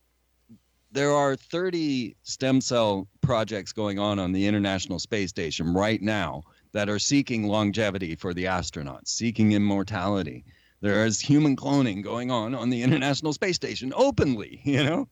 [0.91, 6.43] there are 30 stem cell projects going on on the International Space Station right now
[6.71, 10.45] that are seeking longevity for the astronauts, seeking immortality.
[10.81, 15.07] There is human cloning going on on the International Space Station openly, you know?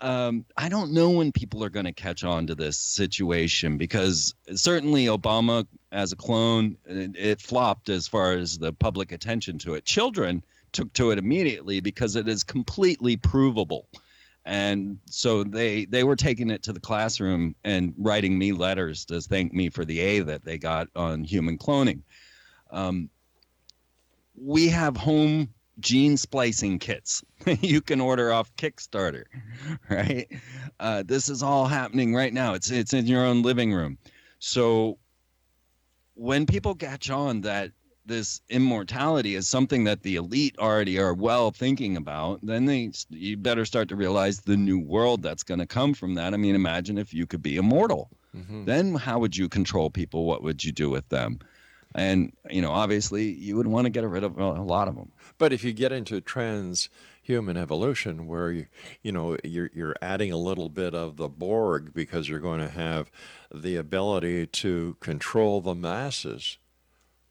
[0.00, 4.32] Um, I don't know when people are going to catch on to this situation because
[4.54, 9.74] certainly Obama, as a clone, it, it, flopped as far as the public attention to
[9.74, 9.84] it.
[9.84, 13.88] Children took to it immediately because it is completely provable.
[14.48, 19.20] And so they they were taking it to the classroom and writing me letters to
[19.20, 22.00] thank me for the A that they got on human cloning.
[22.70, 23.10] Um,
[24.34, 27.22] we have home gene splicing kits
[27.60, 29.24] you can order off Kickstarter,
[29.90, 30.26] right?
[30.80, 32.54] Uh, this is all happening right now.
[32.54, 33.98] It's it's in your own living room.
[34.38, 34.98] So
[36.14, 37.72] when people catch on that
[38.08, 43.36] this immortality is something that the elite already are well thinking about, then they you
[43.36, 46.34] better start to realize the new world that's going to come from that.
[46.34, 48.10] I mean, imagine if you could be immortal.
[48.36, 48.64] Mm-hmm.
[48.64, 50.24] Then how would you control people?
[50.24, 51.38] What would you do with them?
[51.94, 55.10] and you know obviously you would want to get rid of a lot of them
[55.38, 58.66] but if you get into transhuman evolution where you
[59.02, 62.68] you know you're you're adding a little bit of the borg because you're going to
[62.68, 63.10] have
[63.54, 66.58] the ability to control the masses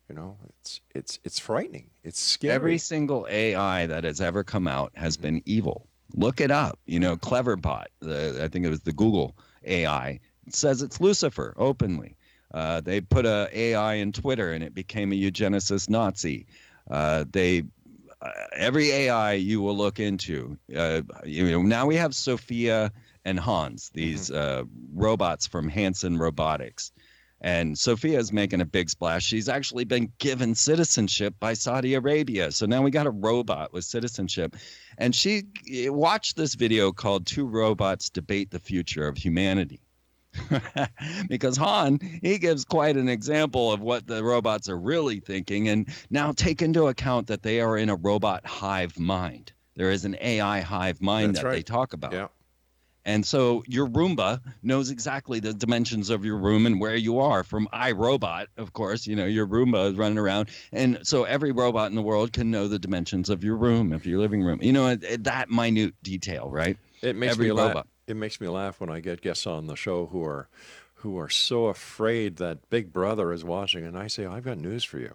[0.09, 4.67] you know it's it's it's frightening it's scary every single ai that has ever come
[4.67, 5.23] out has mm-hmm.
[5.23, 9.35] been evil look it up you know cleverbot the, i think it was the google
[9.65, 12.15] ai says it's lucifer openly
[12.53, 16.45] uh, they put a AI in Twitter and it became a eugenicist Nazi.
[16.89, 17.63] Uh, they
[18.21, 20.57] uh, every AI you will look into.
[20.75, 22.91] Uh, you know now we have Sophia
[23.25, 24.61] and Hans, these mm-hmm.
[24.61, 26.91] Uh, robots from Hanson Robotics.
[27.39, 29.23] And Sophia is making a big splash.
[29.23, 32.51] She's actually been given citizenship by Saudi Arabia.
[32.51, 34.55] So now we got a robot with citizenship.
[34.97, 35.43] And she
[35.87, 39.81] watched this video called Two Robots Debate the Future of Humanity.
[41.29, 45.69] because Han, he gives quite an example of what the robots are really thinking.
[45.69, 49.53] And now take into account that they are in a robot hive mind.
[49.75, 51.55] There is an AI hive mind That's that right.
[51.57, 52.13] they talk about.
[52.13, 52.27] Yeah.
[53.07, 57.43] And so your Roomba knows exactly the dimensions of your room and where you are
[57.43, 59.07] from iRobot, of course.
[59.07, 60.49] You know, your Roomba is running around.
[60.71, 64.05] And so every robot in the world can know the dimensions of your room, of
[64.05, 64.59] your living room.
[64.61, 66.77] You know, that minute detail, right?
[67.01, 67.75] It makes every me robot.
[67.77, 70.47] Laugh it makes me laugh when I get guests on the show who are
[71.01, 74.83] who are so afraid that Big Brother is watching, and I say, I've got news
[74.83, 75.13] for you.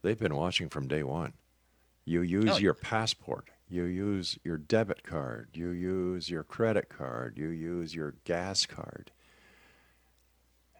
[0.00, 1.34] They've been watching from day one.
[2.06, 2.56] You use oh.
[2.56, 3.50] your passport.
[3.70, 5.50] You use your debit card.
[5.54, 7.38] You use your credit card.
[7.38, 9.12] You use your gas card.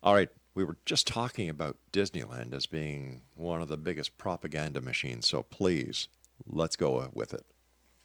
[0.00, 0.28] All right.
[0.54, 5.26] We were just talking about Disneyland as being one of the biggest propaganda machines.
[5.26, 6.06] So please,
[6.46, 7.44] let's go with it.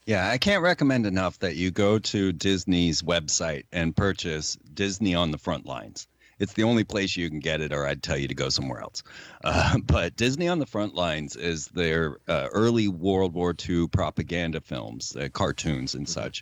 [0.07, 5.29] Yeah, I can't recommend enough that you go to Disney's website and purchase Disney on
[5.29, 6.07] the Front Lines.
[6.39, 8.81] It's the only place you can get it, or I'd tell you to go somewhere
[8.81, 9.03] else.
[9.43, 14.61] Uh, but Disney on the Front Lines is their uh, early World War II propaganda
[14.61, 16.41] films, uh, cartoons, and such.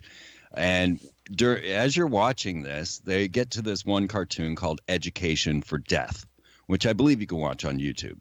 [0.54, 5.78] And dur- as you're watching this, they get to this one cartoon called Education for
[5.78, 6.26] Death,
[6.66, 8.18] which I believe you can watch on YouTube.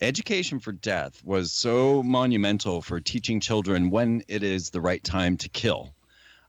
[0.00, 5.36] Education for Death was so monumental for teaching children when it is the right time
[5.38, 5.94] to kill.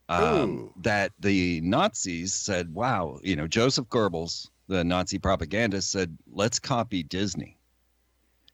[0.08, 6.60] Um, that the Nazis said, wow, you know, Joseph Goebbels, the Nazi propagandist, said, let's
[6.60, 7.58] copy Disney.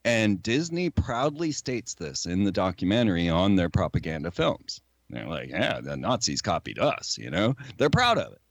[0.06, 4.82] And Disney proudly states this in the documentary on their propaganda films.
[5.12, 7.56] They're like, yeah, the Nazis copied us, you know?
[7.78, 8.42] They're proud of it.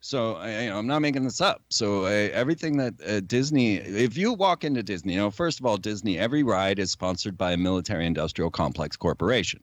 [0.00, 1.62] So I, you know, I'm not making this up.
[1.70, 5.76] So everything that uh, Disney, if you walk into Disney, you know, first of all,
[5.76, 9.60] Disney, every ride is sponsored by a military-industrial complex corporation.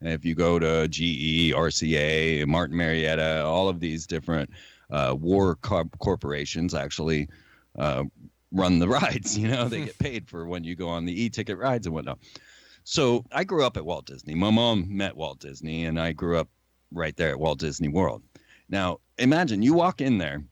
[0.00, 4.50] And If you go to GE, RCA, Martin Marietta, all of these different
[4.90, 7.28] uh, war co- corporations actually
[7.78, 8.04] uh,
[8.50, 9.38] run the rides.
[9.38, 12.18] You know, they get paid for when you go on the e-ticket rides and whatnot.
[12.84, 14.34] So I grew up at Walt Disney.
[14.34, 16.48] My mom met Walt Disney, and I grew up
[16.92, 18.22] right there at Walt Disney World.
[18.68, 20.42] Now, imagine you walk in there,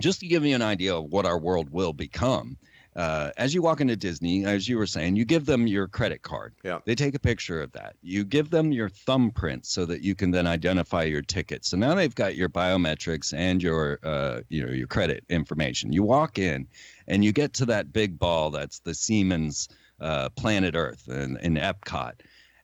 [0.00, 2.56] just to give you an idea of what our world will become.
[2.96, 6.22] Uh, as you walk into Disney, as you were saying, you give them your credit
[6.22, 6.54] card.
[6.64, 6.80] Yeah.
[6.84, 7.94] They take a picture of that.
[8.02, 11.64] You give them your thumbprint so that you can then identify your ticket.
[11.64, 15.92] So now they've got your biometrics and your, uh, you know, your credit information.
[15.92, 16.66] You walk in,
[17.06, 18.50] and you get to that big ball.
[18.50, 19.68] That's the Siemens
[20.00, 22.14] uh, Planet Earth in, in Epcot.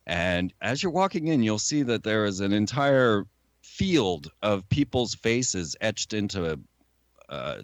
[0.06, 3.24] And as you're walking in, you'll see that there is an entire
[3.62, 6.60] field of people's faces etched into
[7.28, 7.62] uh,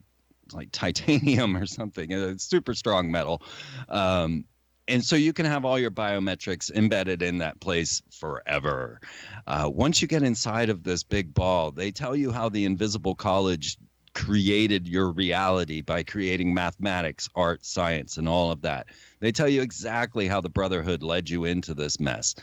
[0.53, 3.43] like titanium or something, a super strong metal.
[3.89, 4.45] Um,
[4.89, 9.01] and so you can have all your biometrics embedded in that place forever.
[9.47, 13.15] Uh, once you get inside of this big ball, they tell you how the Invisible
[13.15, 13.77] College
[14.15, 18.87] created your reality by creating mathematics, art, science, and all of that.
[19.21, 22.35] They tell you exactly how the Brotherhood led you into this mess.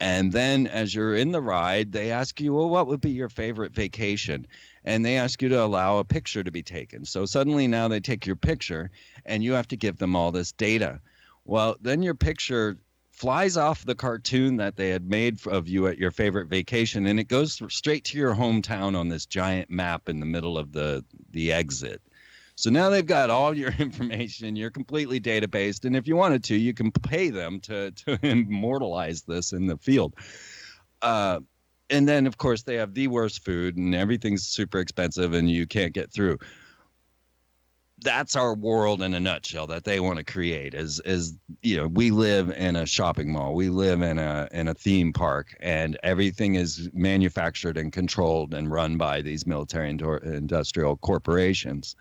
[0.00, 3.28] And then as you're in the ride, they ask you, well, what would be your
[3.28, 4.46] favorite vacation?
[4.84, 7.04] And they ask you to allow a picture to be taken.
[7.04, 8.90] So suddenly now they take your picture
[9.26, 11.00] and you have to give them all this data.
[11.44, 12.78] Well, then your picture
[13.20, 17.20] flies off the cartoon that they had made of you at your favorite vacation and
[17.20, 21.04] it goes straight to your hometown on this giant map in the middle of the
[21.32, 22.00] the exit.
[22.54, 24.56] So now they've got all your information.
[24.56, 29.20] You're completely databased, and if you wanted to, you can pay them to to immortalize
[29.20, 30.14] this in the field.
[31.02, 31.40] Uh,
[31.90, 35.66] and then, of course, they have the worst food, and everything's super expensive, and you
[35.66, 36.38] can't get through.
[38.02, 40.74] That's our world in a nutshell that they want to create.
[40.74, 44.68] Is is you know we live in a shopping mall, we live in a in
[44.68, 50.00] a theme park, and everything is manufactured and controlled and run by these military and
[50.24, 51.96] industrial corporations.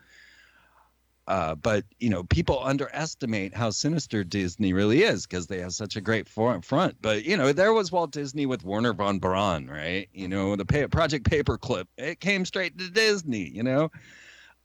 [1.30, 5.96] Uh, but you know, people underestimate how sinister Disney really is because they have such
[5.96, 6.96] a great front.
[7.02, 10.10] But you know, there was Walt Disney with Wernher von Braun, right?
[10.12, 11.86] You know, the pay- Project Paperclip.
[12.00, 13.48] It came straight to Disney.
[13.48, 13.92] You know,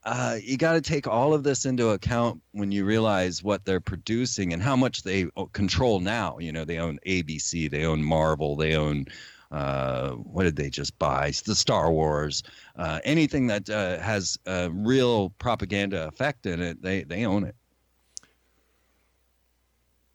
[0.05, 3.81] uh, you got to take all of this into account when you realize what they're
[3.81, 6.39] producing and how much they control now.
[6.39, 9.07] You know, they own ABC, they own Marvel, they own
[9.51, 11.33] uh, what did they just buy?
[11.45, 12.43] The Star Wars,
[12.77, 17.55] uh, anything that uh, has a real propaganda effect in it, they they own it.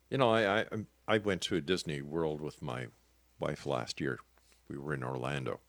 [0.10, 0.66] You know, I, I
[1.08, 2.88] I went to Disney World with my
[3.40, 4.20] wife last year.
[4.68, 5.62] We were in Orlando,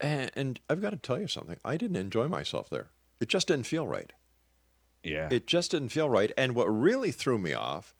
[0.00, 1.56] and, and I've got to tell you something.
[1.64, 2.88] I didn't enjoy myself there.
[3.20, 4.12] It just didn't feel right.
[5.02, 5.28] Yeah.
[5.30, 6.32] It just didn't feel right.
[6.36, 7.94] And what really threw me off,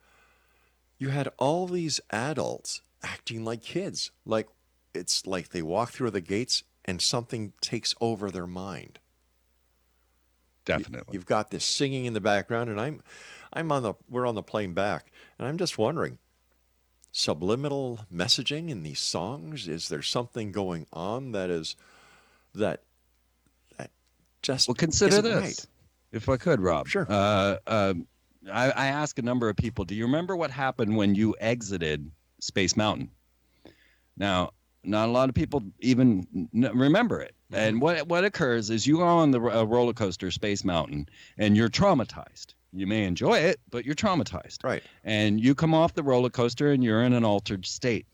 [0.98, 4.10] you had all these adults acting like kids.
[4.24, 4.48] Like
[4.94, 8.98] it's like they walk through the gates and something takes over their mind.
[10.64, 11.12] Definitely.
[11.12, 13.02] You, have got this singing in the background and I'm
[13.52, 16.18] I'm on the we're on the plane back and I'm just wondering
[17.16, 19.68] subliminal messaging in these songs?
[19.68, 21.76] Is there something going on that is
[22.56, 22.82] that
[23.78, 23.90] that
[24.42, 25.66] just well consider this right?
[26.12, 26.88] if i could rob.
[26.88, 27.06] Sure.
[27.08, 27.94] uh, uh,
[28.52, 32.10] I, I asked a number of people do you remember what happened when you exited
[32.40, 33.10] space mountain?
[34.16, 34.50] Now
[34.82, 37.34] not a lot of people even remember it.
[37.52, 41.08] And what what occurs is you go on the uh, roller coaster space mountain
[41.38, 44.82] and you're traumatized you may enjoy it but you're traumatized Right.
[45.04, 48.06] and you come off the roller coaster and you're in an altered state.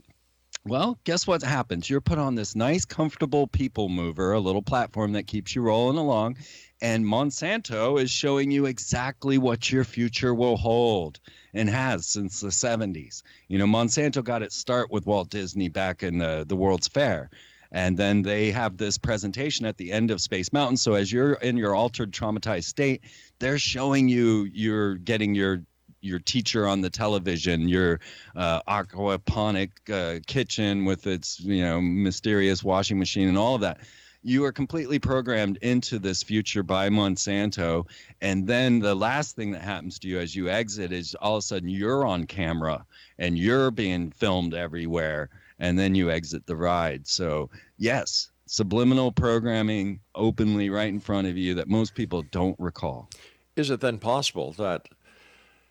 [0.66, 1.88] Well, guess what happens?
[1.88, 5.96] You're put on this nice, comfortable people mover, a little platform that keeps you rolling
[5.96, 6.36] along,
[6.82, 11.18] and Monsanto is showing you exactly what your future will hold
[11.54, 13.22] and has since the 70s.
[13.48, 17.30] You know, Monsanto got its start with Walt Disney back in the, the World's Fair.
[17.73, 20.77] And then they have this presentation at the end of Space Mountain.
[20.77, 23.03] So as you're in your altered, traumatized state,
[23.39, 25.62] they're showing you you're getting your
[26.01, 28.01] your teacher on the television, your
[28.35, 33.81] uh, aquaponic uh, kitchen with its you know mysterious washing machine and all of that.
[34.23, 37.87] You are completely programmed into this future by Monsanto,
[38.21, 41.39] and then the last thing that happens to you as you exit is all of
[41.39, 42.85] a sudden you're on camera
[43.18, 47.06] and you're being filmed everywhere, and then you exit the ride.
[47.06, 53.08] So yes, subliminal programming openly right in front of you that most people don't recall.
[53.54, 54.88] Is it then possible that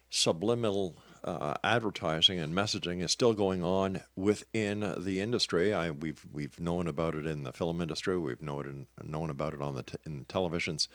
[0.09, 5.73] subliminal uh, advertising and messaging is still going on within the industry?
[5.73, 8.17] I, we've we've known about it in the film industry.
[8.17, 10.87] We've known it in, known about it on the t- in televisions,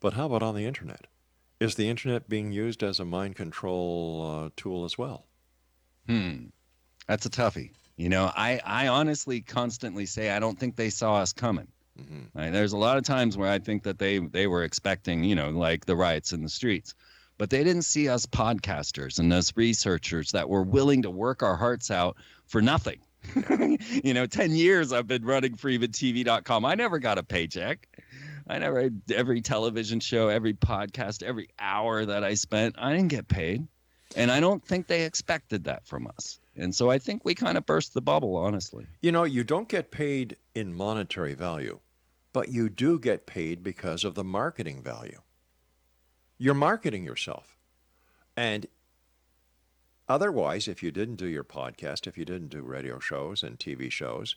[0.00, 1.06] but how about on the internet?
[1.60, 5.26] Is the internet being used as a mind control uh, tool as well?
[6.06, 6.46] Hmm.
[7.06, 7.72] That's a toughie.
[8.00, 11.68] You know, I, I honestly constantly say I don't think they saw us coming.
[12.00, 12.38] Mm-hmm.
[12.38, 12.50] Right?
[12.50, 15.50] There's a lot of times where I think that they they were expecting, you know,
[15.50, 16.94] like the riots in the streets,
[17.36, 21.56] but they didn't see us podcasters and us researchers that were willing to work our
[21.56, 23.00] hearts out for nothing.
[24.02, 26.64] you know, 10 years I've been running freemantv.com.
[26.64, 27.86] I never got a paycheck.
[28.46, 33.28] I never every television show, every podcast, every hour that I spent, I didn't get
[33.28, 33.68] paid.
[34.16, 36.40] And I don't think they expected that from us.
[36.60, 38.86] And so I think we kind of burst the bubble, honestly.
[39.00, 41.80] You know, you don't get paid in monetary value,
[42.32, 45.20] but you do get paid because of the marketing value.
[46.36, 47.56] You're marketing yourself.
[48.36, 48.66] And
[50.08, 53.90] otherwise, if you didn't do your podcast, if you didn't do radio shows and TV
[53.90, 54.36] shows,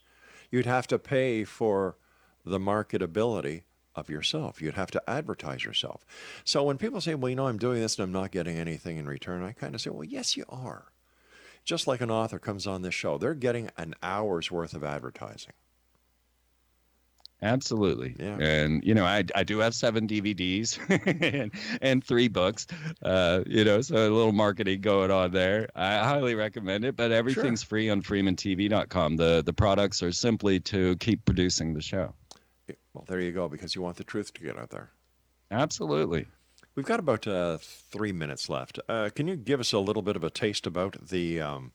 [0.50, 1.98] you'd have to pay for
[2.46, 3.64] the marketability
[3.96, 4.62] of yourself.
[4.62, 6.06] You'd have to advertise yourself.
[6.44, 8.98] So when people say, well, you know, I'm doing this and I'm not getting anything
[8.98, 10.86] in return, I kind of say, well, yes, you are.
[11.64, 15.53] Just like an author comes on this show, they're getting an hour's worth of advertising.
[17.43, 18.16] Absolutely.
[18.18, 18.38] Yeah.
[18.39, 20.80] And, you know, I, I do have seven DVDs
[21.41, 21.51] and,
[21.82, 22.68] and three books,
[23.01, 25.68] uh, you know, so a little marketing going on there.
[25.76, 29.18] I highly recommend it, but everything's free on freemantv.com.
[29.18, 32.14] The, the products are simply to keep producing the show.
[32.93, 34.91] Well, there you go, because you want the truth to get out there.
[35.51, 36.26] Absolutely.
[36.76, 38.80] We've got about uh, three minutes left.
[38.90, 41.72] Uh, can you give us a little bit of a taste about the um,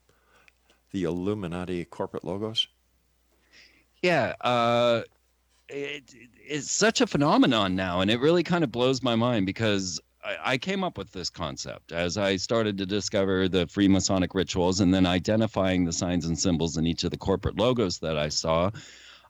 [0.91, 2.67] the Illuminati corporate logos?
[4.03, 4.35] Yeah.
[4.41, 5.03] Uh,
[5.69, 6.15] it,
[6.47, 10.37] it's such a phenomenon now, and it really kind of blows my mind because I,
[10.45, 14.93] I came up with this concept as I started to discover the Freemasonic rituals and
[14.93, 18.71] then identifying the signs and symbols in each of the corporate logos that I saw.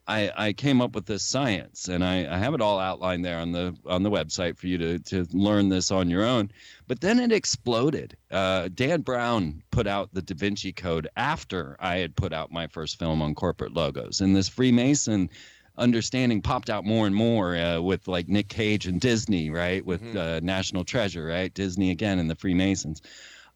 [0.09, 3.38] I, I came up with this science, and I, I have it all outlined there
[3.38, 6.50] on the on the website for you to to learn this on your own.
[6.86, 8.16] But then it exploded.
[8.30, 12.66] Uh, Dan Brown put out the Da Vinci Code after I had put out my
[12.68, 15.28] first film on corporate logos, and this Freemason
[15.76, 19.84] understanding popped out more and more uh, with like Nick Cage and Disney, right?
[19.84, 21.52] With uh, National Treasure, right?
[21.52, 23.02] Disney again and the Freemasons.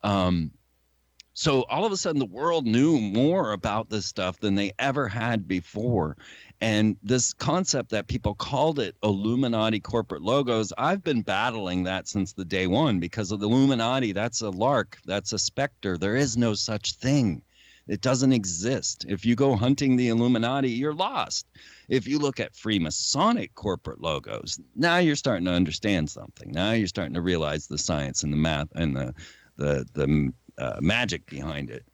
[0.02, 0.52] Um,
[1.34, 5.08] so all of a sudden, the world knew more about this stuff than they ever
[5.08, 6.16] had before.
[6.60, 12.32] And this concept that people called it Illuminati corporate logos, I've been battling that since
[12.32, 14.12] the day one because of the Illuminati.
[14.12, 15.96] That's a lark, that's a specter.
[15.96, 17.42] There is no such thing.
[17.88, 19.06] It doesn't exist.
[19.08, 21.46] If you go hunting the Illuminati, you're lost.
[21.88, 26.52] If you look at Freemasonic corporate logos, now you're starting to understand something.
[26.52, 29.14] Now you're starting to realize the science and the math and the
[29.56, 31.84] the the uh, magic behind it.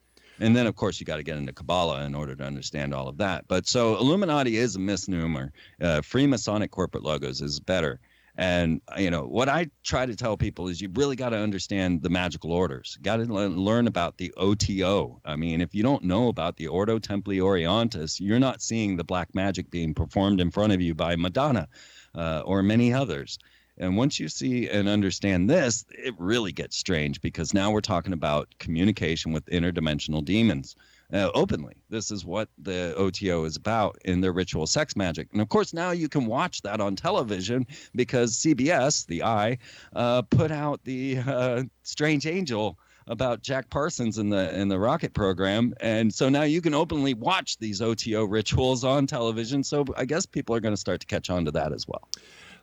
[0.41, 3.09] And then, of course, you got to get into Kabbalah in order to understand all
[3.09, 3.47] of that.
[3.49, 5.53] But so Illuminati is a misnomer.
[5.81, 7.99] Uh, Freemasonic corporate logos is better.
[8.39, 12.03] And you know what I try to tell people is you really got to understand
[12.03, 12.97] the magical orders.
[13.03, 15.21] Got to learn about the OTO.
[15.25, 19.03] I mean, if you don't know about the Ordo Templi Orientis, you're not seeing the
[19.03, 21.67] black magic being performed in front of you by Madonna
[22.15, 23.41] uh, or many others.
[23.79, 28.13] And once you see and understand this, it really gets strange because now we're talking
[28.13, 30.77] about communication with interdimensional demons
[31.13, 31.77] uh, openly.
[31.89, 35.29] This is what the OTO is about in their ritual sex magic.
[35.33, 39.59] And of course, now you can watch that on television because CBS, the Eye,
[39.95, 45.15] uh, put out the uh, Strange Angel about Jack Parsons in the in the rocket
[45.15, 49.65] program, and so now you can openly watch these OTO rituals on television.
[49.65, 52.09] So I guess people are going to start to catch on to that as well.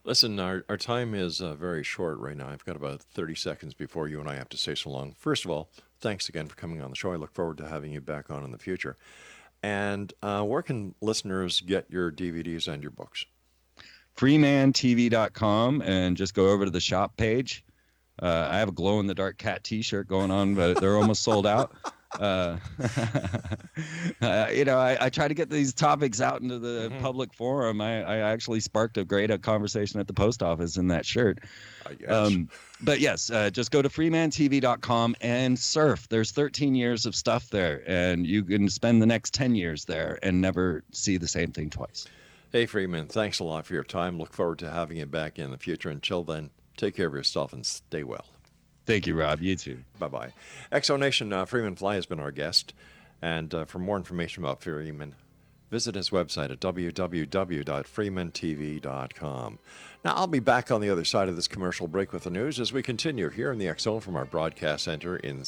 [0.05, 2.47] Listen, our, our time is uh, very short right now.
[2.47, 5.15] I've got about 30 seconds before you and I have to say so long.
[5.17, 7.11] First of all, thanks again for coming on the show.
[7.11, 8.95] I look forward to having you back on in the future.
[9.63, 13.25] And uh, where can listeners get your DVDs and your books?
[14.15, 17.65] freemantv.com and just go over to the shop page.
[18.21, 20.97] Uh, I have a glow in the dark cat t shirt going on, but they're
[20.97, 21.75] almost sold out.
[22.19, 22.57] Uh,
[24.21, 27.01] uh, you know, I, I, try to get these topics out into the mm-hmm.
[27.01, 27.81] public forum.
[27.81, 31.39] I, I, actually sparked a great uh, conversation at the post office in that shirt.
[32.07, 32.49] Um,
[32.81, 36.07] but yes, uh, just go to freemantv.com and surf.
[36.09, 40.17] There's 13 years of stuff there, and you can spend the next 10 years there
[40.23, 42.05] and never see the same thing twice.
[42.51, 44.17] Hey, Freeman, thanks a lot for your time.
[44.17, 45.89] Look forward to having you back in the future.
[45.89, 48.25] Until then, take care of yourself and stay well.
[48.85, 49.41] Thank you, Rob.
[49.41, 49.79] You too.
[49.97, 50.33] Bye bye.
[50.71, 52.75] X Zone Nation uh, Freeman Fly has been our guest.
[53.21, 55.15] And uh, for more information about Freeman,
[55.71, 59.59] visit his website at www.freemantv.com.
[60.03, 62.59] Now, I'll be back on the other side of this commercial break with the news
[62.59, 65.41] as we continue here in the Zone from our broadcast center in